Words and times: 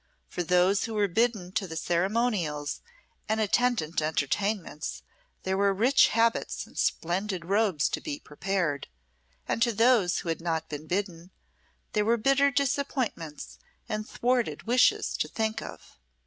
For 0.27 0.41
those 0.41 0.85
who 0.85 0.95
were 0.95 1.07
bidden 1.07 1.51
to 1.51 1.67
the 1.67 1.75
ceremonials 1.75 2.81
and 3.29 3.39
attendant 3.39 4.01
entertainments, 4.01 5.03
there 5.43 5.55
were 5.55 5.75
rich 5.75 6.07
habits 6.07 6.65
and 6.65 6.75
splendid 6.75 7.45
robes 7.45 7.87
to 7.89 8.01
be 8.01 8.19
prepared; 8.19 8.87
and 9.47 9.61
to 9.61 9.71
those 9.71 10.17
who 10.21 10.29
had 10.29 10.41
not 10.41 10.69
been 10.69 10.87
bidden, 10.87 11.29
there 11.93 12.03
were 12.03 12.17
bitter 12.17 12.49
disappointments 12.49 13.59
and 13.87 14.09
thwarted 14.09 14.63
wishes 14.63 15.15
to 15.17 15.27
think 15.27 15.61
of. 15.61 15.99